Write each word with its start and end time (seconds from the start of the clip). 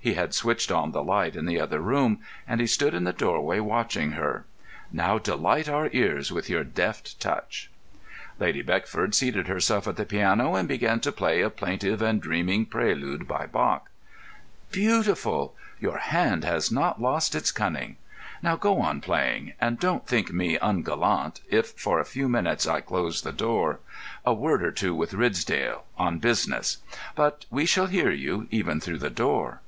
He 0.00 0.14
had 0.14 0.32
switched 0.32 0.72
on 0.72 0.92
the 0.92 1.02
light 1.02 1.36
in 1.36 1.44
the 1.44 1.60
other 1.60 1.80
room, 1.80 2.22
and 2.46 2.62
he 2.62 2.66
stood 2.66 2.94
in 2.94 3.04
the 3.04 3.12
doorway 3.12 3.60
watching 3.60 4.12
her. 4.12 4.46
"Now 4.90 5.18
delight 5.18 5.68
our 5.68 5.90
ears 5.92 6.32
with 6.32 6.48
your 6.48 6.64
deft 6.64 7.20
touch." 7.20 7.70
Lady 8.38 8.62
Beckford 8.62 9.14
seated 9.14 9.48
herself 9.48 9.86
at 9.86 9.96
the 9.96 10.06
piano 10.06 10.54
and 10.54 10.66
began 10.66 11.00
to 11.00 11.12
play 11.12 11.42
a 11.42 11.50
plaintive 11.50 12.00
and 12.00 12.22
dreamy 12.22 12.64
prelude 12.64 13.28
by 13.28 13.44
Bach. 13.48 13.90
"Beautiful! 14.72 15.54
Your 15.78 15.98
hand 15.98 16.42
has 16.42 16.72
not 16.72 17.02
lost 17.02 17.34
its 17.34 17.52
cunning. 17.52 17.96
Now 18.42 18.56
go 18.56 18.80
on 18.80 19.02
playing—and 19.02 19.78
don't 19.78 20.06
think 20.06 20.32
me 20.32 20.56
ungallant 20.56 21.42
if 21.50 21.72
for 21.72 22.00
a 22.00 22.06
few 22.06 22.30
minutes 22.30 22.66
I 22.66 22.80
close 22.80 23.20
the 23.20 23.32
door. 23.32 23.80
A 24.24 24.32
word 24.32 24.62
or 24.62 24.72
two 24.72 24.94
with 24.94 25.12
Ridsdale—on 25.12 26.18
business. 26.18 26.78
But 27.14 27.44
we 27.50 27.66
shall 27.66 27.88
hear 27.88 28.10
you, 28.10 28.48
even 28.50 28.80
through 28.80 28.98
the 29.00 29.10
door." 29.10 29.60